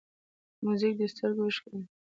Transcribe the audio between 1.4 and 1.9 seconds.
اوښکه ده.